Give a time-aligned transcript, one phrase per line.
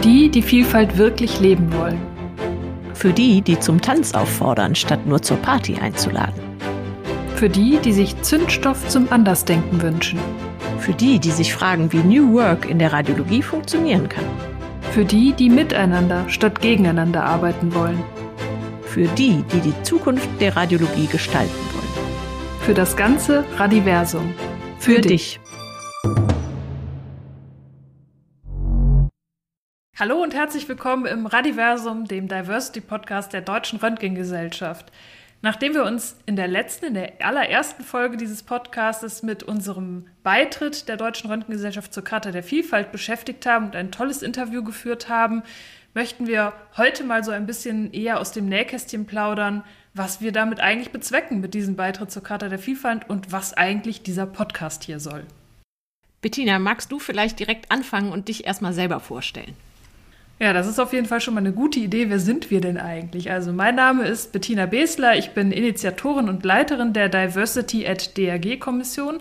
[0.00, 2.00] die, die Vielfalt wirklich leben wollen.
[2.94, 6.40] Für die, die zum Tanz auffordern, statt nur zur Party einzuladen.
[7.36, 10.18] Für die, die sich Zündstoff zum Andersdenken wünschen.
[10.78, 14.24] Für die, die sich fragen, wie New Work in der Radiologie funktionieren kann.
[14.92, 18.02] Für die, die miteinander statt gegeneinander arbeiten wollen.
[18.82, 22.06] Für die, die die Zukunft der Radiologie gestalten wollen.
[22.60, 24.34] Für das ganze Radiversum.
[24.78, 25.38] Für, Für dich.
[25.38, 25.49] dich.
[30.00, 34.90] Hallo und herzlich willkommen im Radiversum, dem Diversity Podcast der Deutschen Röntgengesellschaft.
[35.42, 40.88] Nachdem wir uns in der letzten, in der allerersten Folge dieses Podcastes mit unserem Beitritt
[40.88, 45.42] der Deutschen Röntgengesellschaft zur Charta der Vielfalt beschäftigt haben und ein tolles Interview geführt haben,
[45.92, 50.60] möchten wir heute mal so ein bisschen eher aus dem Nähkästchen plaudern, was wir damit
[50.60, 54.98] eigentlich bezwecken mit diesem Beitritt zur Charta der Vielfalt und was eigentlich dieser Podcast hier
[54.98, 55.26] soll.
[56.22, 59.54] Bettina, magst du vielleicht direkt anfangen und dich erstmal selber vorstellen?
[60.42, 62.08] Ja, das ist auf jeden Fall schon mal eine gute Idee.
[62.08, 63.30] Wer sind wir denn eigentlich?
[63.30, 65.18] Also mein Name ist Bettina Besler.
[65.18, 69.18] Ich bin Initiatorin und Leiterin der Diversity at DRG Kommission.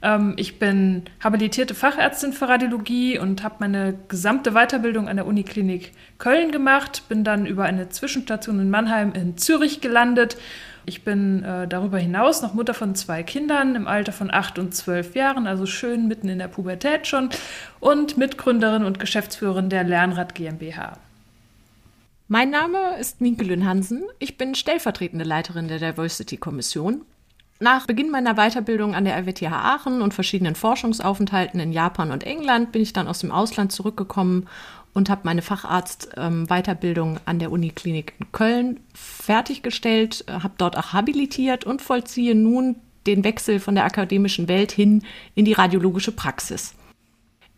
[0.00, 5.92] Ähm, ich bin habilitierte Fachärztin für Radiologie und habe meine gesamte Weiterbildung an der Uniklinik
[6.16, 7.02] Köln gemacht.
[7.10, 10.38] Bin dann über eine Zwischenstation in Mannheim in Zürich gelandet
[10.86, 14.74] ich bin äh, darüber hinaus noch Mutter von zwei Kindern im Alter von acht und
[14.74, 17.30] zwölf Jahren, also schön mitten in der Pubertät schon,
[17.80, 20.98] und Mitgründerin und Geschäftsführerin der Lernrad GmbH.
[22.28, 24.04] Mein Name ist Nienke Lünhansen.
[24.18, 27.02] Ich bin stellvertretende Leiterin der Diversity-Kommission.
[27.60, 32.72] Nach Beginn meiner Weiterbildung an der RWTH Aachen und verschiedenen Forschungsaufenthalten in Japan und England
[32.72, 34.48] bin ich dann aus dem Ausland zurückgekommen
[34.94, 40.92] und habe meine Facharzt-Weiterbildung ähm, an der Uniklinik in Köln fertiggestellt, äh, habe dort auch
[40.92, 45.02] habilitiert und vollziehe nun den Wechsel von der akademischen Welt hin
[45.34, 46.74] in die radiologische Praxis.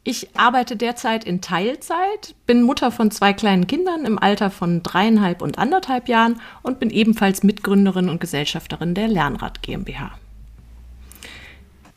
[0.02, 5.42] Ich arbeite derzeit in Teilzeit, bin Mutter von zwei kleinen Kindern im Alter von dreieinhalb
[5.42, 10.12] und anderthalb Jahren und bin ebenfalls Mitgründerin und Gesellschafterin der Lernrad GmbH.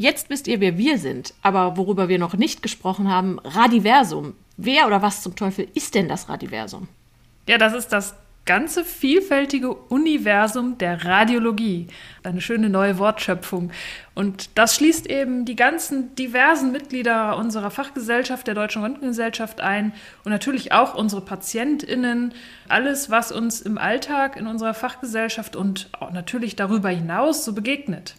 [0.02, 4.34] Jetzt wisst ihr, wer wir sind, aber worüber wir noch nicht gesprochen haben, Radiversum.
[4.56, 6.88] Wer oder was zum Teufel ist denn das Radiversum?
[7.50, 8.16] Ja, das ist das
[8.46, 11.88] ganze vielfältige Universum der Radiologie.
[12.24, 13.72] Eine schöne neue Wortschöpfung.
[14.16, 19.92] Und das schließt eben die ganzen diversen Mitglieder unserer Fachgesellschaft, der Deutschen Röntgengesellschaft ein
[20.24, 22.34] und natürlich auch unsere PatientInnen.
[22.70, 28.16] Alles, was uns im Alltag in unserer Fachgesellschaft und auch natürlich darüber hinaus so begegnet.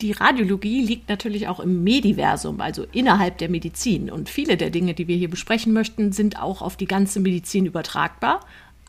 [0.00, 4.10] Die Radiologie liegt natürlich auch im Mediversum, also innerhalb der Medizin.
[4.10, 7.66] Und viele der Dinge, die wir hier besprechen möchten, sind auch auf die ganze Medizin
[7.66, 8.40] übertragbar.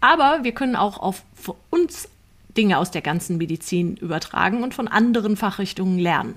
[0.02, 1.24] Aber wir können auch auf
[1.72, 2.10] uns
[2.56, 6.36] Dinge aus der ganzen Medizin übertragen und von anderen Fachrichtungen lernen.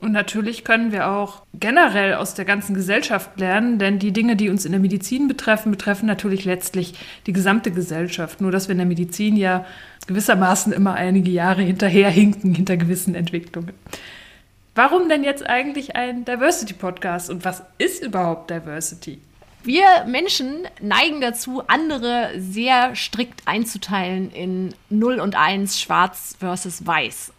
[0.00, 4.48] Und natürlich können wir auch generell aus der ganzen Gesellschaft lernen, denn die Dinge, die
[4.48, 6.94] uns in der Medizin betreffen, betreffen natürlich letztlich
[7.26, 8.40] die gesamte Gesellschaft.
[8.40, 9.64] Nur dass wir in der Medizin ja
[10.06, 13.74] gewissermaßen immer einige Jahre hinterherhinken hinter gewissen Entwicklungen.
[14.76, 19.18] Warum denn jetzt eigentlich ein Diversity-Podcast und was ist überhaupt Diversity?
[19.64, 27.32] Wir Menschen neigen dazu, andere sehr strikt einzuteilen in 0 und 1, schwarz versus weiß.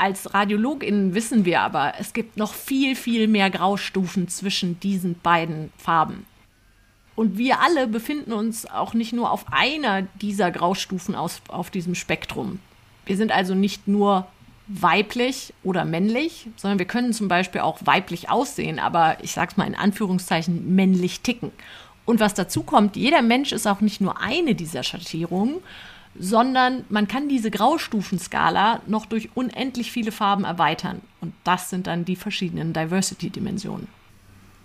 [0.00, 5.70] Als Radiologin wissen wir aber, es gibt noch viel, viel mehr Graustufen zwischen diesen beiden
[5.76, 6.24] Farben.
[7.16, 11.94] Und wir alle befinden uns auch nicht nur auf einer dieser Graustufen aus, auf diesem
[11.94, 12.60] Spektrum.
[13.04, 14.26] Wir sind also nicht nur
[14.68, 19.66] weiblich oder männlich, sondern wir können zum Beispiel auch weiblich aussehen, aber ich sag's mal
[19.66, 21.52] in Anführungszeichen männlich ticken.
[22.06, 25.56] Und was dazu kommt, jeder Mensch ist auch nicht nur eine dieser Schattierungen,
[26.18, 31.00] sondern man kann diese Graustufenskala noch durch unendlich viele Farben erweitern.
[31.20, 33.88] Und das sind dann die verschiedenen Diversity-Dimensionen.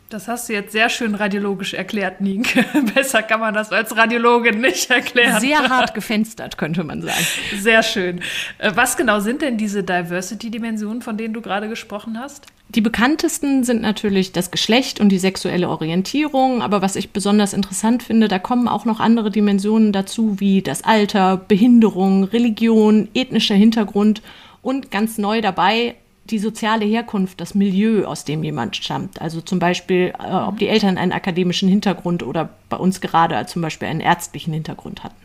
[0.10, 2.64] Das hast du jetzt sehr schön radiologisch erklärt, Nienke.
[2.94, 5.42] Besser kann man das als Radiologin nicht erklären.
[5.42, 7.26] Sehr hart gefenstert, könnte man sagen.
[7.58, 8.22] Sehr schön.
[8.60, 12.46] Äh, was genau sind denn diese Diversity-Dimensionen, von denen du gerade gesprochen hast?
[12.70, 18.04] Die bekanntesten sind natürlich das Geschlecht und die sexuelle Orientierung, aber was ich besonders interessant
[18.04, 24.22] finde, da kommen auch noch andere Dimensionen dazu, wie das Alter, Behinderung, Religion, ethnischer Hintergrund
[24.62, 25.96] und ganz neu dabei
[26.26, 29.22] die soziale Herkunft, das Milieu, aus dem jemand stammt.
[29.22, 33.62] Also zum Beispiel, äh, ob die Eltern einen akademischen Hintergrund oder bei uns gerade zum
[33.62, 35.16] Beispiel einen ärztlichen Hintergrund hatten.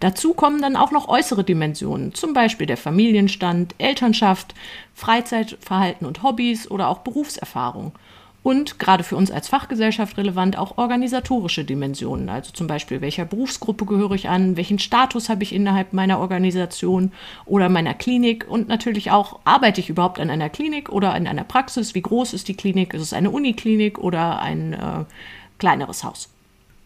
[0.00, 4.52] Dazu kommen dann auch noch äußere Dimensionen, zum Beispiel der Familienstand, Elternschaft,
[4.94, 7.92] Freizeitverhalten und Hobbys oder auch Berufserfahrung
[8.42, 13.86] und gerade für uns als Fachgesellschaft relevant auch organisatorische Dimensionen, also zum Beispiel welcher Berufsgruppe
[13.86, 17.12] gehöre ich an, welchen Status habe ich innerhalb meiner Organisation
[17.44, 21.44] oder meiner Klinik und natürlich auch, arbeite ich überhaupt an einer Klinik oder in einer
[21.44, 25.04] Praxis, wie groß ist die Klinik, ist es eine Uniklinik oder ein äh,
[25.58, 26.28] kleineres Haus.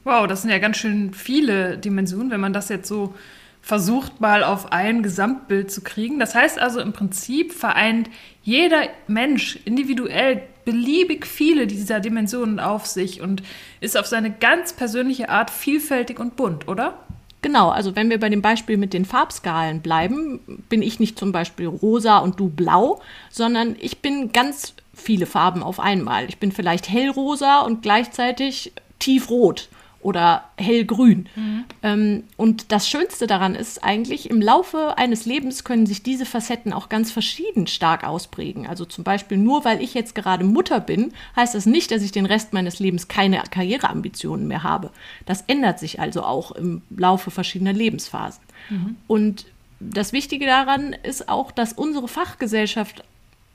[0.05, 3.15] Wow, das sind ja ganz schön viele Dimensionen, wenn man das jetzt so
[3.63, 6.21] versucht mal auf ein Gesamtbild zu kriegen.
[6.21, 8.09] Das heißt also im Prinzip vereint
[8.45, 13.43] jeder Mensch individuell beliebig viele dieser Dimensionen auf sich und
[13.81, 16.99] ist auf seine ganz persönliche Art vielfältig und bunt, oder?
[17.41, 21.33] Genau, also wenn wir bei dem Beispiel mit den Farbskalen bleiben, bin ich nicht zum
[21.33, 26.29] Beispiel rosa und du blau, sondern ich bin ganz viele Farben auf einmal.
[26.29, 29.69] Ich bin vielleicht hellrosa und gleichzeitig tiefrot
[30.07, 31.29] oder hellgrün.
[31.35, 31.65] Mhm.
[31.83, 36.73] Ähm, und das Schönste daran ist eigentlich, im Laufe eines Lebens können sich diese Facetten
[36.73, 38.69] auch ganz verschieden stark ausprägen.
[38.69, 42.13] Also zum Beispiel nur weil ich jetzt gerade Mutter bin, heißt das nicht, dass ich
[42.13, 44.93] den Rest meines Lebens keine Karriereambitionen mehr habe.
[45.27, 48.45] Das ändert sich also auch im Laufe verschiedener Lebensphasen.
[48.71, 48.97] Mhm.
[49.09, 49.47] Und
[49.81, 53.03] das Wichtige daran ist auch, dass unsere Fachgesellschaft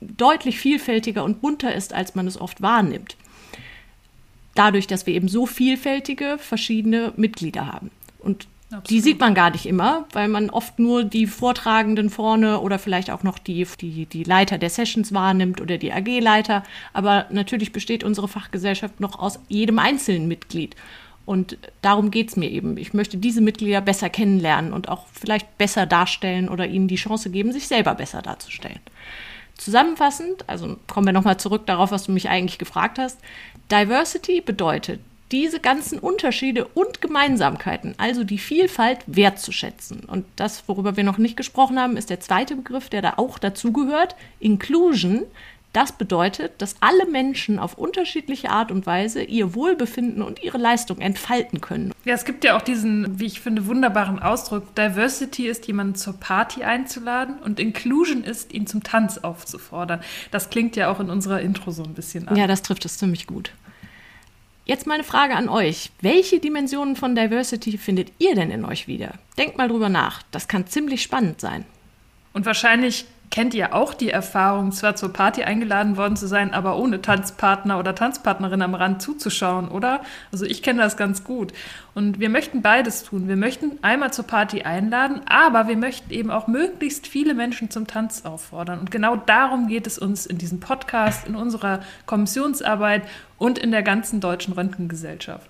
[0.02, 3.16] deutlich vielfältiger und bunter ist, als man es oft wahrnimmt
[4.54, 7.90] dadurch, dass wir eben so vielfältige verschiedene Mitglieder haben.
[8.18, 8.90] Und Absolut.
[8.90, 13.10] die sieht man gar nicht immer, weil man oft nur die Vortragenden vorne oder vielleicht
[13.10, 16.62] auch noch die, die, die Leiter der Sessions wahrnimmt oder die AG-Leiter.
[16.92, 20.74] Aber natürlich besteht unsere Fachgesellschaft noch aus jedem einzelnen Mitglied.
[21.24, 22.76] Und darum geht es mir eben.
[22.76, 27.30] Ich möchte diese Mitglieder besser kennenlernen und auch vielleicht besser darstellen oder ihnen die Chance
[27.30, 28.80] geben, sich selber besser darzustellen.
[29.62, 33.18] Zusammenfassend, also kommen wir nochmal zurück darauf, was du mich eigentlich gefragt hast.
[33.70, 35.00] Diversity bedeutet,
[35.30, 40.00] diese ganzen Unterschiede und Gemeinsamkeiten, also die Vielfalt wertzuschätzen.
[40.00, 43.38] Und das, worüber wir noch nicht gesprochen haben, ist der zweite Begriff, der da auch
[43.38, 45.22] dazugehört, Inclusion.
[45.72, 50.98] Das bedeutet, dass alle Menschen auf unterschiedliche Art und Weise ihr Wohlbefinden und ihre Leistung
[50.98, 51.94] entfalten können.
[52.04, 54.74] Ja, es gibt ja auch diesen, wie ich finde, wunderbaren Ausdruck.
[54.74, 60.02] Diversity ist, jemanden zur Party einzuladen und Inclusion ist, ihn zum Tanz aufzufordern.
[60.30, 62.36] Das klingt ja auch in unserer Intro so ein bisschen an.
[62.36, 63.52] Ja, das trifft es ziemlich gut.
[64.66, 65.90] Jetzt meine Frage an euch.
[66.02, 69.14] Welche Dimensionen von Diversity findet ihr denn in euch wieder?
[69.38, 70.22] Denkt mal drüber nach.
[70.30, 71.64] Das kann ziemlich spannend sein.
[72.32, 76.76] Und wahrscheinlich kennt ihr auch die Erfahrung, zwar zur Party eingeladen worden zu sein, aber
[76.76, 80.02] ohne Tanzpartner oder Tanzpartnerin am Rand zuzuschauen, oder?
[80.30, 81.52] Also ich kenne das ganz gut.
[81.94, 83.28] Und wir möchten beides tun.
[83.28, 87.86] Wir möchten einmal zur Party einladen, aber wir möchten eben auch möglichst viele Menschen zum
[87.86, 88.78] Tanz auffordern.
[88.78, 93.02] Und genau darum geht es uns in diesem Podcast, in unserer Kommissionsarbeit
[93.38, 95.48] und in der ganzen deutschen Röntgengesellschaft.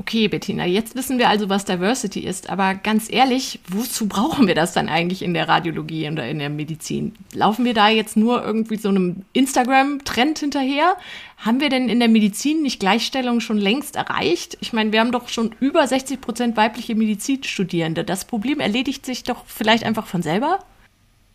[0.00, 4.54] Okay, Bettina, jetzt wissen wir also, was Diversity ist, aber ganz ehrlich, wozu brauchen wir
[4.54, 7.14] das dann eigentlich in der Radiologie oder in der Medizin?
[7.34, 10.96] Laufen wir da jetzt nur irgendwie so einem Instagram-Trend hinterher?
[11.38, 14.56] Haben wir denn in der Medizin nicht Gleichstellung schon längst erreicht?
[14.60, 18.04] Ich meine, wir haben doch schon über 60 Prozent weibliche Medizinstudierende.
[18.04, 20.60] Das Problem erledigt sich doch vielleicht einfach von selber?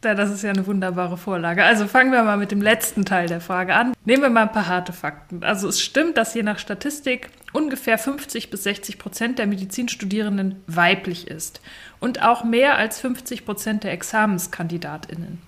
[0.03, 1.63] Das ist ja eine wunderbare Vorlage.
[1.63, 3.94] Also fangen wir mal mit dem letzten Teil der Frage an.
[4.05, 5.44] Nehmen wir mal ein paar harte Fakten.
[5.44, 11.27] Also es stimmt, dass je nach Statistik ungefähr 50 bis 60 Prozent der Medizinstudierenden weiblich
[11.27, 11.61] ist
[12.00, 15.41] und auch mehr als 50 Prozent der Examenskandidatinnen.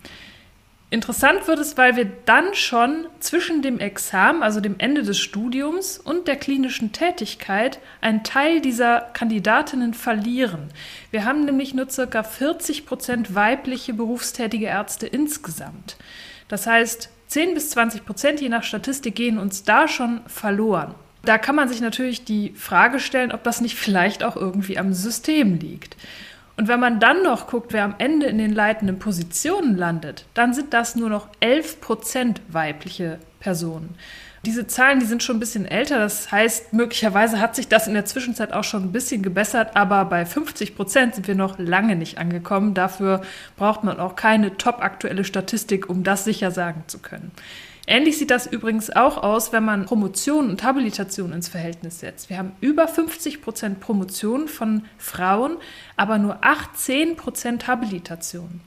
[0.96, 5.98] Interessant wird es, weil wir dann schon zwischen dem Examen, also dem Ende des Studiums
[5.98, 10.70] und der klinischen Tätigkeit einen Teil dieser Kandidatinnen verlieren.
[11.12, 12.24] Wir haben nämlich nur ca.
[12.24, 15.98] 40 Prozent weibliche berufstätige Ärzte insgesamt.
[16.48, 20.96] Das heißt, 10 bis 20 Prozent je nach Statistik gehen uns da schon verloren.
[21.24, 24.94] Da kann man sich natürlich die Frage stellen, ob das nicht vielleicht auch irgendwie am
[24.94, 25.98] System liegt.
[26.58, 30.54] Und wenn man dann noch guckt, wer am Ende in den leitenden Positionen landet, dann
[30.54, 33.96] sind das nur noch 11 Prozent weibliche Personen.
[34.46, 35.98] Diese Zahlen, die sind schon ein bisschen älter.
[35.98, 40.06] Das heißt, möglicherweise hat sich das in der Zwischenzeit auch schon ein bisschen gebessert, aber
[40.06, 42.76] bei 50 Prozent sind wir noch lange nicht angekommen.
[42.76, 43.22] Dafür
[43.58, 47.32] braucht man auch keine top aktuelle Statistik, um das sicher sagen zu können.
[47.88, 52.30] Ähnlich sieht das übrigens auch aus, wenn man Promotion und Habilitation ins Verhältnis setzt.
[52.30, 55.58] Wir haben über 50 Prozent Promotion von Frauen,
[55.96, 58.62] aber nur 18 Prozent Habilitation.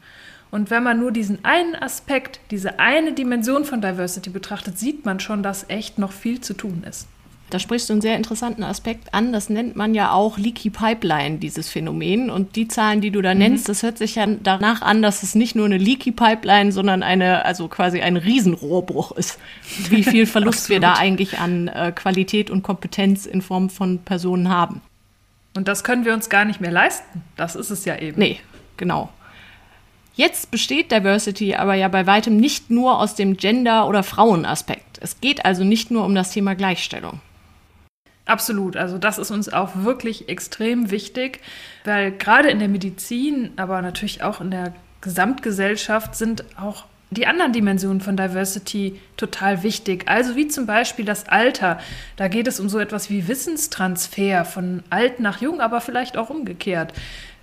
[0.51, 5.21] Und wenn man nur diesen einen Aspekt, diese eine Dimension von Diversity betrachtet, sieht man
[5.21, 7.07] schon, dass echt noch viel zu tun ist.
[7.51, 9.33] Da sprichst du einen sehr interessanten Aspekt an.
[9.33, 12.29] Das nennt man ja auch Leaky Pipeline, dieses Phänomen.
[12.29, 13.41] Und die Zahlen, die du da mhm.
[13.41, 17.03] nennst, das hört sich ja danach an, dass es nicht nur eine Leaky Pipeline, sondern
[17.03, 19.39] eine, also quasi ein Riesenrohrbruch ist.
[19.89, 24.51] Wie viel Verlust wir da eigentlich an äh, Qualität und Kompetenz in Form von Personen
[24.51, 24.83] haben.
[25.57, 27.23] Und das können wir uns gar nicht mehr leisten.
[27.37, 28.19] Das ist es ja eben.
[28.19, 28.41] Nee,
[28.77, 29.09] genau.
[30.15, 34.99] Jetzt besteht Diversity aber ja bei weitem nicht nur aus dem Gender- oder Frauenaspekt.
[35.01, 37.21] Es geht also nicht nur um das Thema Gleichstellung.
[38.29, 38.77] Absolut.
[38.77, 41.41] Also das ist uns auch wirklich extrem wichtig,
[41.85, 47.53] weil gerade in der Medizin, aber natürlich auch in der Gesamtgesellschaft sind auch die anderen
[47.53, 50.05] Dimensionen von Diversity total wichtig.
[50.09, 51.79] Also wie zum Beispiel das Alter.
[52.17, 56.29] Da geht es um so etwas wie Wissenstransfer von alt nach jung, aber vielleicht auch
[56.29, 56.93] umgekehrt.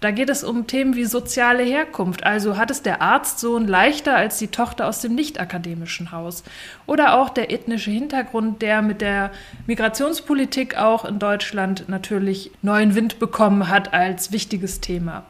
[0.01, 2.25] Da geht es um Themen wie soziale Herkunft.
[2.25, 6.43] Also hat es der Arztsohn leichter als die Tochter aus dem nicht-akademischen Haus.
[6.86, 9.31] Oder auch der ethnische Hintergrund, der mit der
[9.65, 15.24] Migrationspolitik auch in Deutschland natürlich neuen Wind bekommen hat als wichtiges Thema.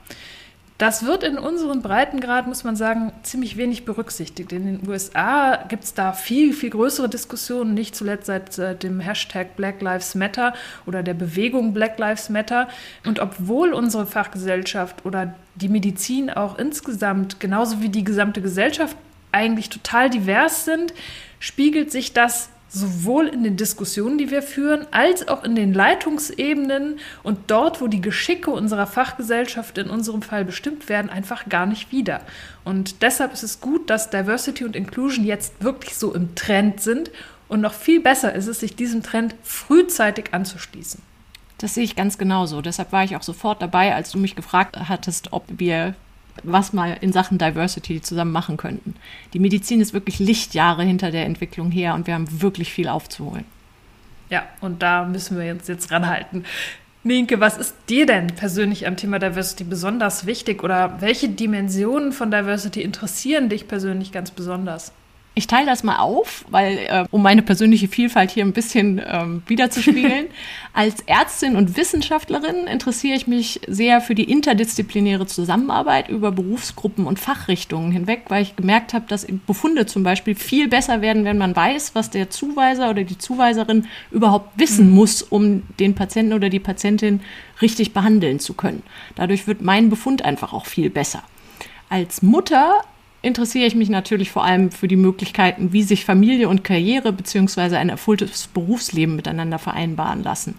[0.78, 4.52] Das wird in unserem Breitengrad, muss man sagen, ziemlich wenig berücksichtigt.
[4.52, 9.00] In den USA gibt es da viel, viel größere Diskussionen, nicht zuletzt seit, seit dem
[9.00, 10.54] Hashtag Black Lives Matter
[10.86, 12.68] oder der Bewegung Black Lives Matter.
[13.06, 18.98] Und obwohl unsere Fachgesellschaft oder die Medizin auch insgesamt, genauso wie die gesamte Gesellschaft,
[19.32, 20.94] eigentlich total divers sind,
[21.40, 27.00] spiegelt sich das sowohl in den Diskussionen, die wir führen, als auch in den Leitungsebenen
[27.24, 31.92] und dort, wo die Geschicke unserer Fachgesellschaft in unserem Fall bestimmt werden, einfach gar nicht
[31.92, 32.22] wieder.
[32.66, 37.12] Und deshalb ist es gut, dass Diversity und Inclusion jetzt wirklich so im Trend sind
[37.48, 41.02] und noch viel besser ist es, sich diesem Trend frühzeitig anzuschließen.
[41.60, 42.62] Das sehe ich ganz genauso.
[42.62, 45.96] Deshalb war ich auch sofort dabei, als du mich gefragt hattest, ob wir
[46.44, 48.96] was mal in Sachen Diversity zusammen machen könnten.
[49.34, 53.46] Die Medizin ist wirklich Lichtjahre hinter der Entwicklung her und wir haben wirklich viel aufzuholen.
[54.30, 56.46] Ja, und da müssen wir uns jetzt ranhalten.
[57.04, 62.32] Nienke, was ist dir denn persönlich am Thema Diversity besonders wichtig oder welche Dimensionen von
[62.32, 64.92] Diversity interessieren dich persönlich ganz besonders?
[65.38, 69.44] Ich teile das mal auf, weil äh, um meine persönliche Vielfalt hier ein bisschen ähm,
[69.48, 70.28] wiederzuspiegeln.
[70.74, 77.20] Als Ärztin und Wissenschaftlerin interessiere ich mich sehr für die interdisziplinäre Zusammenarbeit über Berufsgruppen und
[77.20, 81.54] Fachrichtungen hinweg, weil ich gemerkt habe, dass Befunde zum Beispiel viel besser werden, wenn man
[81.54, 84.96] weiß, was der Zuweiser oder die Zuweiserin überhaupt wissen mhm.
[84.96, 87.20] muss, um den Patienten oder die Patientin
[87.62, 88.84] richtig behandeln zu können.
[89.16, 91.24] Dadurch wird mein Befund einfach auch viel besser.
[91.90, 92.84] Als Mutter
[93.26, 97.76] interessiere ich mich natürlich vor allem für die Möglichkeiten, wie sich Familie und Karriere bzw.
[97.76, 100.56] ein erfülltes Berufsleben miteinander vereinbaren lassen.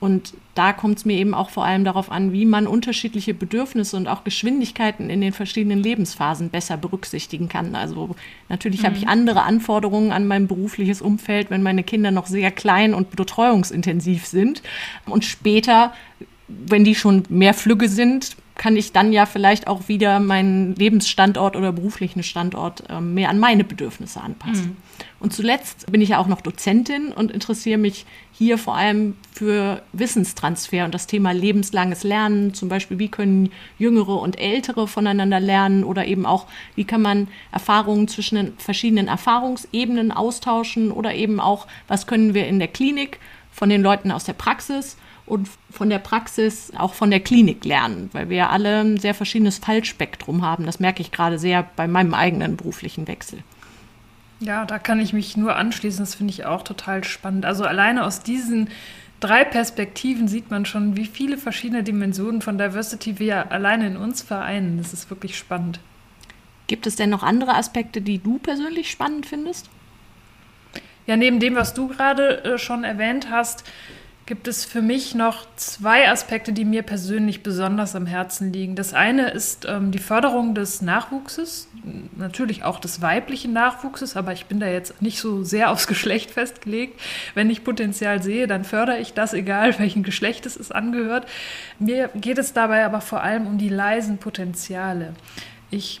[0.00, 3.96] Und da kommt es mir eben auch vor allem darauf an, wie man unterschiedliche Bedürfnisse
[3.98, 7.74] und auch Geschwindigkeiten in den verschiedenen Lebensphasen besser berücksichtigen kann.
[7.74, 8.16] Also
[8.48, 8.86] natürlich mhm.
[8.86, 13.10] habe ich andere Anforderungen an mein berufliches Umfeld, wenn meine Kinder noch sehr klein und
[13.10, 14.62] betreuungsintensiv sind.
[15.04, 15.92] Und später,
[16.48, 21.56] wenn die schon mehr Flügge sind, kann ich dann ja vielleicht auch wieder meinen Lebensstandort
[21.56, 24.66] oder beruflichen Standort ähm, mehr an meine Bedürfnisse anpassen.
[24.66, 24.76] Mhm.
[25.18, 29.80] Und zuletzt bin ich ja auch noch Dozentin und interessiere mich hier vor allem für
[29.94, 32.52] Wissenstransfer und das Thema lebenslanges Lernen.
[32.52, 37.28] Zum Beispiel, wie können Jüngere und Ältere voneinander lernen oder eben auch, wie kann man
[37.52, 43.20] Erfahrungen zwischen den verschiedenen Erfahrungsebenen austauschen oder eben auch, was können wir in der Klinik
[43.50, 44.98] von den Leuten aus der Praxis
[45.30, 49.14] und von der Praxis, auch von der Klinik lernen, weil wir ja alle ein sehr
[49.14, 50.66] verschiedenes Fallspektrum haben.
[50.66, 53.44] Das merke ich gerade sehr bei meinem eigenen beruflichen Wechsel.
[54.40, 56.00] Ja, da kann ich mich nur anschließen.
[56.00, 57.44] Das finde ich auch total spannend.
[57.44, 58.70] Also alleine aus diesen
[59.20, 64.22] drei Perspektiven sieht man schon, wie viele verschiedene Dimensionen von Diversity wir alleine in uns
[64.22, 64.78] vereinen.
[64.78, 65.78] Das ist wirklich spannend.
[66.66, 69.68] Gibt es denn noch andere Aspekte, die du persönlich spannend findest?
[71.06, 73.64] Ja, neben dem, was du gerade äh, schon erwähnt hast,
[74.30, 78.76] gibt es für mich noch zwei Aspekte, die mir persönlich besonders am Herzen liegen.
[78.76, 81.66] Das eine ist ähm, die Förderung des Nachwuchses,
[82.16, 86.30] natürlich auch des weiblichen Nachwuchses, aber ich bin da jetzt nicht so sehr aufs Geschlecht
[86.30, 87.00] festgelegt.
[87.34, 91.26] Wenn ich Potenzial sehe, dann fördere ich das, egal welchen Geschlecht es angehört.
[91.80, 95.14] Mir geht es dabei aber vor allem um die leisen Potenziale.
[95.72, 96.00] Ich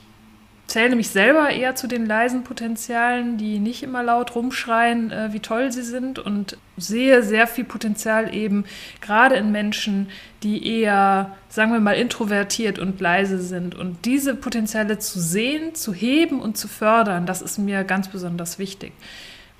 [0.70, 5.40] zähle mich selber eher zu den leisen Potenzialen, die nicht immer laut rumschreien, äh, wie
[5.40, 8.64] toll sie sind und sehe sehr viel Potenzial eben
[9.00, 10.08] gerade in Menschen,
[10.44, 13.74] die eher, sagen wir mal, introvertiert und leise sind.
[13.74, 18.60] Und diese Potenziale zu sehen, zu heben und zu fördern, das ist mir ganz besonders
[18.60, 18.92] wichtig.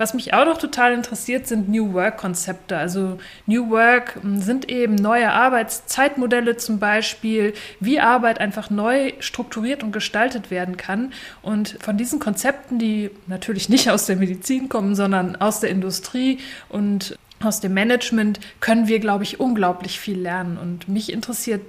[0.00, 2.75] Was mich auch noch total interessiert, sind New Work-Konzepte.
[2.78, 9.83] Also New Work hm, sind eben neue Arbeitszeitmodelle zum Beispiel, wie Arbeit einfach neu strukturiert
[9.83, 11.12] und gestaltet werden kann.
[11.42, 16.38] Und von diesen Konzepten, die natürlich nicht aus der Medizin kommen, sondern aus der Industrie
[16.71, 20.57] und aus dem Management, können wir, glaube ich, unglaublich viel lernen.
[20.57, 21.61] Und mich interessiert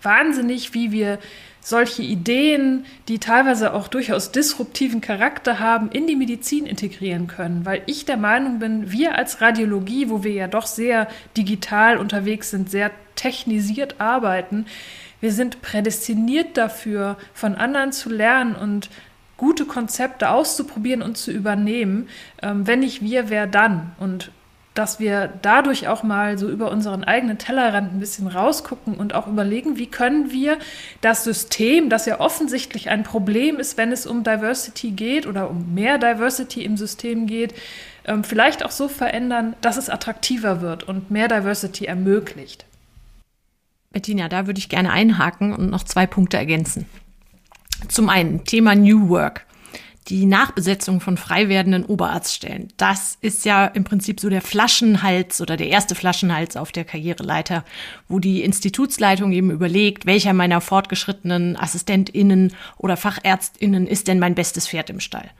[0.00, 1.18] wahnsinnig, wie wir
[1.64, 7.64] solche Ideen, die teilweise auch durchaus disruptiven Charakter haben, in die Medizin integrieren können.
[7.64, 12.50] Weil ich der Meinung bin, wir als Radiologie, wo wir ja doch sehr digital unterwegs
[12.50, 14.66] sind, sehr technisiert arbeiten,
[15.22, 18.90] wir sind prädestiniert dafür, von anderen zu lernen und
[19.38, 22.10] gute Konzepte auszuprobieren und zu übernehmen.
[22.42, 23.92] Ähm, wenn nicht wir, wer dann?
[23.98, 24.30] Und
[24.74, 29.28] dass wir dadurch auch mal so über unseren eigenen Tellerrand ein bisschen rausgucken und auch
[29.28, 30.58] überlegen, wie können wir
[31.00, 35.74] das System, das ja offensichtlich ein Problem ist, wenn es um Diversity geht oder um
[35.74, 37.54] mehr Diversity im System geht,
[38.04, 42.66] ähm, vielleicht auch so verändern, dass es attraktiver wird und mehr Diversity ermöglicht.
[43.92, 46.86] Bettina, da würde ich gerne einhaken und noch zwei Punkte ergänzen.
[47.86, 49.46] Zum einen Thema New Work
[50.08, 52.68] die Nachbesetzung von frei werdenden Oberarztstellen.
[52.76, 57.64] Das ist ja im Prinzip so der Flaschenhals oder der erste Flaschenhals auf der Karriereleiter,
[58.08, 64.68] wo die Institutsleitung eben überlegt, welcher meiner fortgeschrittenen AssistentInnen oder FachärztInnen ist denn mein bestes
[64.68, 65.30] Pferd im Stall.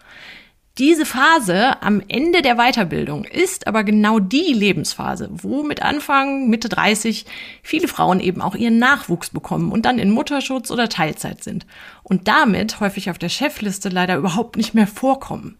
[0.79, 6.69] Diese Phase am Ende der Weiterbildung ist aber genau die Lebensphase, wo mit Anfang, Mitte
[6.69, 7.27] 30
[7.63, 11.65] viele Frauen eben auch ihren Nachwuchs bekommen und dann in Mutterschutz oder Teilzeit sind
[12.03, 15.57] und damit häufig auf der Chefliste leider überhaupt nicht mehr vorkommen.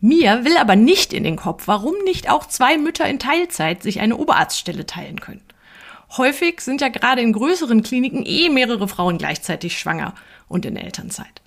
[0.00, 4.00] Mir will aber nicht in den Kopf, warum nicht auch zwei Mütter in Teilzeit sich
[4.00, 5.44] eine Oberarztstelle teilen können.
[6.16, 10.14] Häufig sind ja gerade in größeren Kliniken eh mehrere Frauen gleichzeitig schwanger
[10.48, 11.41] und in Elternzeit.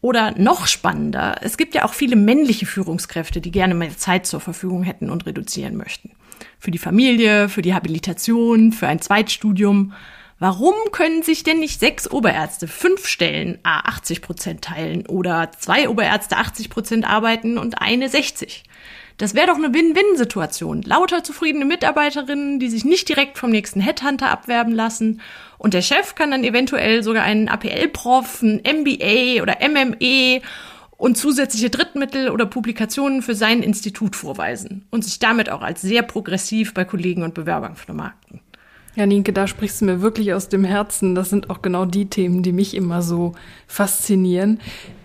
[0.00, 4.40] Oder noch spannender, es gibt ja auch viele männliche Führungskräfte, die gerne mehr Zeit zur
[4.40, 6.12] Verfügung hätten und reduzieren möchten.
[6.58, 9.94] Für die Familie, für die Habilitation, für ein Zweitstudium.
[10.38, 15.88] Warum können sich denn nicht sechs Oberärzte fünf Stellen a 80 Prozent teilen oder zwei
[15.88, 18.64] Oberärzte 80 Prozent arbeiten und eine 60?
[19.18, 20.82] Das wäre doch eine Win-Win-Situation.
[20.82, 25.22] Lauter zufriedene Mitarbeiterinnen, die sich nicht direkt vom nächsten Headhunter abwerben lassen.
[25.56, 30.42] Und der Chef kann dann eventuell sogar einen APL-Prof, ein MBA oder MME
[30.98, 36.02] und zusätzliche Drittmittel oder Publikationen für sein Institut vorweisen und sich damit auch als sehr
[36.02, 38.40] progressiv bei Kollegen und Bewerbern vermarkten.
[38.96, 41.14] Ja, Nienke, da sprichst du mir wirklich aus dem Herzen.
[41.14, 43.34] Das sind auch genau die Themen, die mich immer so
[43.66, 44.58] faszinieren.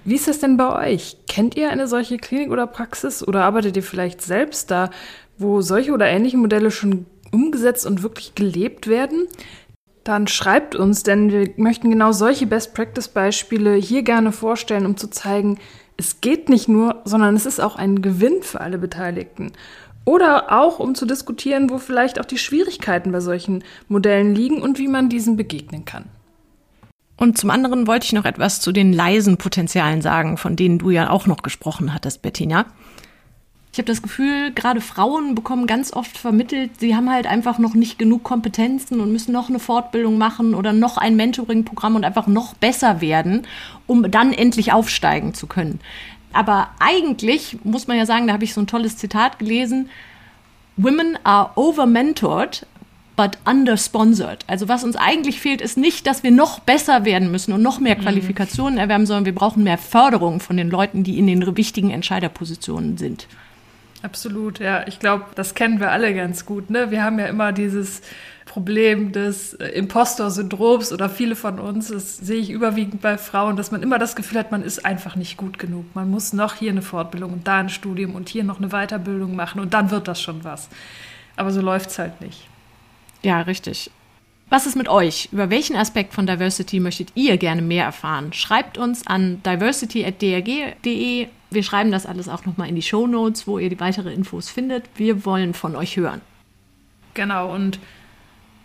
[0.05, 1.17] Wie ist das denn bei euch?
[1.27, 4.91] Kennt ihr eine solche Klinik oder Praxis oder arbeitet ihr vielleicht selbst da,
[5.37, 9.27] wo solche oder ähnliche Modelle schon umgesetzt und wirklich gelebt werden?
[10.05, 15.59] Dann schreibt uns, denn wir möchten genau solche Best-Practice-Beispiele hier gerne vorstellen, um zu zeigen,
[15.97, 19.51] es geht nicht nur, sondern es ist auch ein Gewinn für alle Beteiligten.
[20.03, 24.79] Oder auch, um zu diskutieren, wo vielleicht auch die Schwierigkeiten bei solchen Modellen liegen und
[24.79, 26.05] wie man diesen begegnen kann.
[27.17, 30.89] Und zum anderen wollte ich noch etwas zu den leisen Potenzialen sagen, von denen du
[30.89, 32.65] ja auch noch gesprochen hattest, Bettina.
[33.71, 37.73] Ich habe das Gefühl, gerade Frauen bekommen ganz oft vermittelt, sie haben halt einfach noch
[37.73, 42.27] nicht genug Kompetenzen und müssen noch eine Fortbildung machen oder noch ein Mentoring-Programm und einfach
[42.27, 43.43] noch besser werden,
[43.87, 45.79] um dann endlich aufsteigen zu können.
[46.33, 49.89] Aber eigentlich muss man ja sagen, da habe ich so ein tolles Zitat gelesen,
[50.77, 52.65] Women are over-mentored,
[53.15, 54.45] but under-sponsored.
[54.47, 57.79] Also was uns eigentlich fehlt, ist nicht, dass wir noch besser werden müssen und noch
[57.79, 58.01] mehr mhm.
[58.01, 62.97] Qualifikationen erwerben, sondern wir brauchen mehr Förderung von den Leuten, die in den wichtigen Entscheiderpositionen
[62.97, 63.27] sind.
[64.03, 64.87] Absolut, ja.
[64.87, 66.69] Ich glaube, das kennen wir alle ganz gut.
[66.69, 66.89] Ne?
[66.89, 68.01] Wir haben ja immer dieses
[68.45, 73.71] Problem des äh, Impostor-Syndroms oder viele von uns, das sehe ich überwiegend bei Frauen, dass
[73.71, 75.85] man immer das Gefühl hat, man ist einfach nicht gut genug.
[75.93, 79.35] Man muss noch hier eine Fortbildung und da ein Studium und hier noch eine Weiterbildung
[79.37, 80.67] machen und dann wird das schon was.
[81.37, 82.47] Aber so läuft es halt nicht.
[83.23, 83.89] Ja, richtig.
[84.49, 85.29] Was ist mit euch?
[85.31, 88.33] Über welchen Aspekt von Diversity möchtet ihr gerne mehr erfahren?
[88.33, 91.27] Schreibt uns an diversity.drg.de.
[91.51, 94.49] Wir schreiben das alles auch nochmal in die Show Notes, wo ihr die weitere Infos
[94.49, 94.85] findet.
[94.95, 96.21] Wir wollen von euch hören.
[97.13, 97.79] Genau, und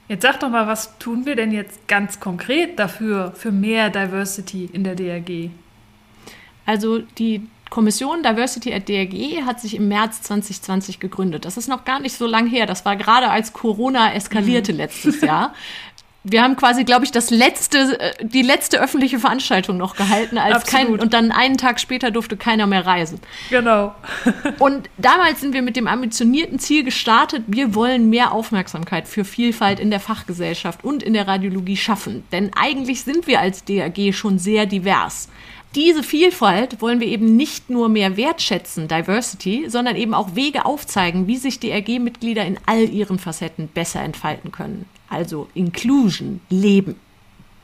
[0.08, 4.70] Jetzt sag doch mal, was tun wir denn jetzt ganz konkret dafür, für mehr Diversity
[4.72, 5.50] in der DRG?
[6.64, 11.44] Also die Kommission Diversity at DRG hat sich im März 2020 gegründet.
[11.44, 12.66] Das ist noch gar nicht so lang her.
[12.66, 14.78] Das war gerade als Corona eskalierte mhm.
[14.78, 15.54] letztes Jahr.
[16.28, 20.66] wir haben quasi, glaube ich, das letzte, äh, die letzte öffentliche Veranstaltung noch gehalten, als
[20.66, 23.20] kein, und dann einen Tag später durfte keiner mehr reisen.
[23.48, 23.94] Genau.
[24.58, 29.78] und damals sind wir mit dem ambitionierten Ziel gestartet, wir wollen mehr Aufmerksamkeit für Vielfalt
[29.78, 32.24] in der Fachgesellschaft und in der Radiologie schaffen.
[32.32, 35.28] Denn eigentlich sind wir als DRG schon sehr divers
[35.74, 41.26] diese Vielfalt wollen wir eben nicht nur mehr wertschätzen, Diversity, sondern eben auch Wege aufzeigen,
[41.26, 46.96] wie sich DRG-Mitglieder in all ihren Facetten besser entfalten können also Inclusion, Leben.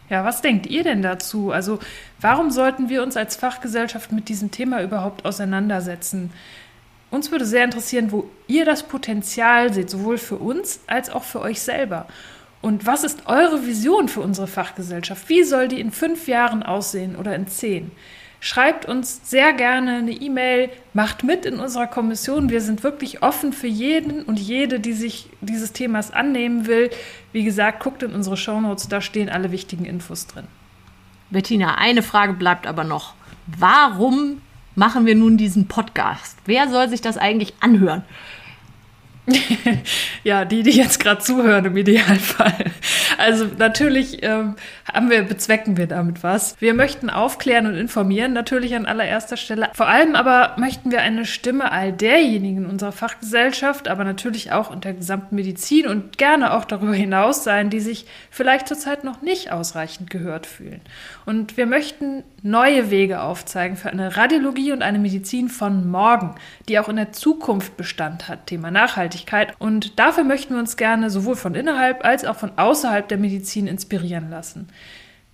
[0.08, 1.52] Ja, was denkt ihr denn dazu?
[1.52, 1.78] Also
[2.20, 6.30] warum sollten wir uns als Fachgesellschaft mit diesem Thema überhaupt auseinandersetzen?
[7.10, 11.40] Uns würde sehr interessieren, wo ihr das Potenzial seht, sowohl für uns als auch für
[11.40, 12.06] euch selber.
[12.60, 15.28] Und was ist eure Vision für unsere Fachgesellschaft?
[15.28, 17.90] Wie soll die in fünf Jahren aussehen oder in zehn?
[18.44, 22.50] Schreibt uns sehr gerne eine E-Mail, macht mit in unserer Kommission.
[22.50, 26.90] Wir sind wirklich offen für jeden und jede, die sich dieses Themas annehmen will.
[27.30, 30.48] Wie gesagt, guckt in unsere Shownotes, da stehen alle wichtigen Infos drin.
[31.30, 33.14] Bettina, eine Frage bleibt aber noch.
[33.46, 34.42] Warum
[34.74, 36.36] machen wir nun diesen Podcast?
[36.44, 38.02] Wer soll sich das eigentlich anhören?
[40.24, 42.64] ja, die, die jetzt gerade zuhören im Idealfall.
[43.18, 44.56] Also natürlich ähm,
[44.92, 46.60] haben wir, bezwecken wir damit was.
[46.60, 49.68] Wir möchten aufklären und informieren, natürlich an allererster Stelle.
[49.74, 54.80] Vor allem aber möchten wir eine Stimme all derjenigen unserer Fachgesellschaft, aber natürlich auch in
[54.80, 59.52] der gesamten Medizin und gerne auch darüber hinaus sein, die sich vielleicht zurzeit noch nicht
[59.52, 60.80] ausreichend gehört fühlen.
[61.26, 66.34] Und wir möchten neue Wege aufzeigen für eine Radiologie und eine Medizin von morgen,
[66.68, 68.48] die auch in der Zukunft Bestand hat.
[68.48, 69.11] Thema Nachhaltigkeit.
[69.58, 73.66] Und dafür möchten wir uns gerne sowohl von innerhalb als auch von außerhalb der Medizin
[73.66, 74.68] inspirieren lassen.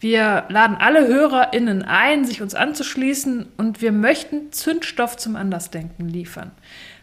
[0.01, 6.53] Wir laden alle HörerInnen ein, sich uns anzuschließen und wir möchten Zündstoff zum Andersdenken liefern.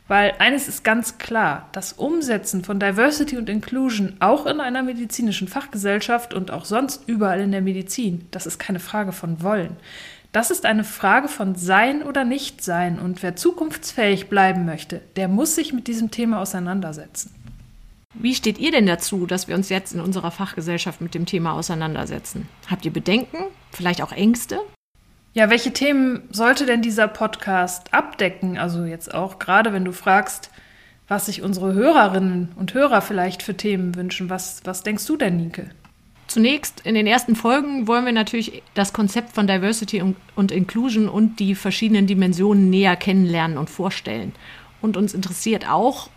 [0.08, 5.48] Weil eines ist ganz klar, das Umsetzen von Diversity und Inclusion auch in einer medizinischen
[5.48, 9.78] Fachgesellschaft und auch sonst überall in der Medizin, das ist keine Frage von Wollen.
[10.36, 15.56] Das ist eine Frage von Sein oder Nichtsein und wer zukunftsfähig bleiben möchte, der muss
[15.56, 17.34] sich mit diesem Thema auseinandersetzen.
[18.13, 21.54] Wie steht ihr denn dazu, dass wir uns jetzt in unserer Fachgesellschaft mit dem Thema
[21.54, 22.50] auseinandersetzen?
[22.69, 23.45] Habt ihr Bedenken?
[23.71, 24.60] Vielleicht auch Ängste?
[25.32, 28.58] Ja, welche Themen sollte denn dieser Podcast abdecken?
[28.58, 30.52] Also jetzt auch gerade, wenn du fragst,
[31.08, 34.30] was sich unsere Hörerinnen und Hörer vielleicht für Themen wünschen.
[34.30, 35.69] Was, was denkst du denn, Nike?
[36.36, 40.04] Zunächst, in den ersten Folgen wollen wir natürlich das Konzept von Diversity
[40.36, 44.34] und Inclusion und die verschiedenen Dimensionen näher kennenlernen und vorstellen.
[44.82, 46.10] Und uns interessiert auch,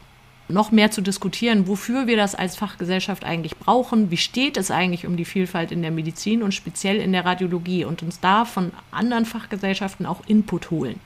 [0.49, 5.07] noch mehr zu diskutieren, wofür wir das als Fachgesellschaft eigentlich brauchen, wie steht es eigentlich
[5.07, 8.73] um die Vielfalt in der Medizin und speziell in der Radiologie und uns da von
[8.91, 10.99] anderen Fachgesellschaften auch Input holen.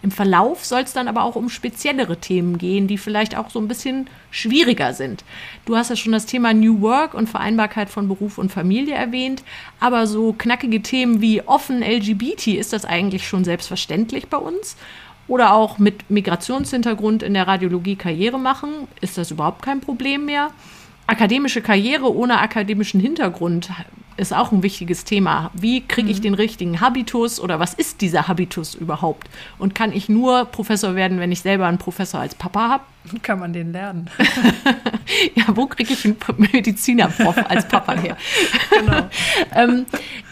[0.00, 3.58] Im Verlauf soll es dann aber auch um speziellere Themen gehen, die vielleicht auch so
[3.58, 5.24] ein bisschen schwieriger sind.
[5.64, 9.42] Du hast ja schon das Thema New Work und Vereinbarkeit von Beruf und Familie erwähnt,
[9.80, 14.76] aber so knackige Themen wie offen LGBT ist das eigentlich schon selbstverständlich bei uns
[15.26, 20.50] oder auch mit Migrationshintergrund in der Radiologie Karriere machen, ist das überhaupt kein Problem mehr.
[21.06, 23.70] Akademische Karriere ohne akademischen Hintergrund
[24.18, 25.50] ist auch ein wichtiges Thema.
[25.54, 26.22] Wie kriege ich mhm.
[26.22, 29.28] den richtigen Habitus oder was ist dieser Habitus überhaupt?
[29.58, 32.84] Und kann ich nur Professor werden, wenn ich selber einen Professor als Papa habe?
[33.22, 34.10] Kann man den lernen?
[35.34, 38.16] ja, wo kriege ich einen Medizinerprof als Papa her?
[38.70, 39.08] genau.
[39.54, 39.86] ähm,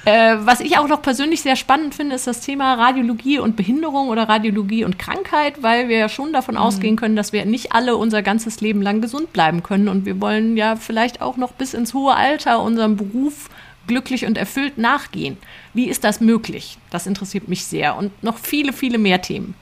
[0.05, 4.09] äh, was ich auch noch persönlich sehr spannend finde, ist das Thema Radiologie und Behinderung
[4.09, 6.61] oder Radiologie und Krankheit, weil wir ja schon davon mhm.
[6.61, 9.89] ausgehen können, dass wir nicht alle unser ganzes Leben lang gesund bleiben können.
[9.89, 13.49] Und wir wollen ja vielleicht auch noch bis ins hohe Alter unserem Beruf
[13.87, 15.37] glücklich und erfüllt nachgehen.
[15.75, 16.79] Wie ist das möglich?
[16.91, 19.55] Das interessiert mich sehr und noch viele, viele mehr Themen.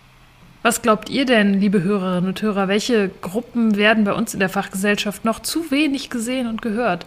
[0.63, 4.49] Was glaubt ihr denn, liebe Hörerinnen und Hörer, welche Gruppen werden bei uns in der
[4.49, 7.05] Fachgesellschaft noch zu wenig gesehen und gehört?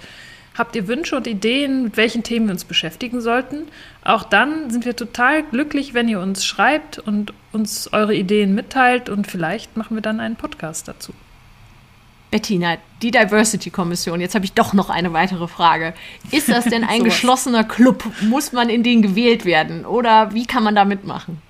[0.56, 3.63] Habt ihr Wünsche und Ideen, mit welchen Themen wir uns beschäftigen sollten?
[4.03, 9.10] Auch dann sind wir total glücklich, wenn ihr uns schreibt und uns eure Ideen mitteilt
[9.10, 11.13] und vielleicht machen wir dann einen Podcast dazu.
[12.29, 15.93] Bettina, die Diversity-Kommission, jetzt habe ich doch noch eine weitere Frage.
[16.31, 18.03] Ist das denn ein geschlossener Club?
[18.21, 19.85] Muss man in den gewählt werden?
[19.85, 21.41] Oder wie kann man da mitmachen?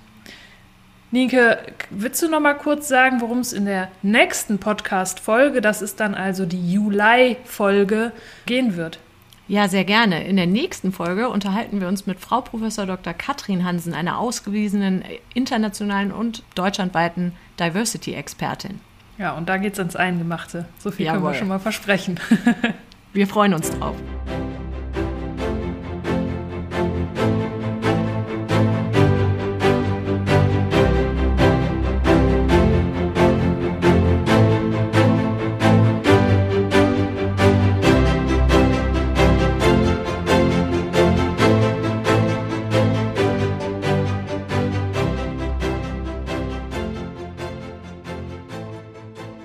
[1.11, 1.57] Nike,
[1.91, 6.15] willst du noch mal kurz sagen, worum es in der nächsten Podcast-Folge, das ist dann
[6.15, 8.13] also die Juli-Folge,
[8.45, 8.99] gehen wird?
[9.47, 10.25] Ja, sehr gerne.
[10.25, 13.15] In der nächsten Folge unterhalten wir uns mit Frau Professor Dr.
[13.15, 18.81] Katrin Hansen, einer ausgewiesenen internationalen und deutschlandweiten Diversity-Expertin.
[19.19, 20.65] Ja, und da geht's ans Eingemachte.
[20.79, 21.21] So viel Jawohl.
[21.21, 22.21] können wir schon mal versprechen.
[23.13, 23.97] wir freuen uns drauf.